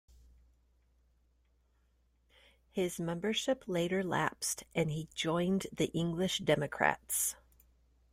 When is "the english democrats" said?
5.71-7.35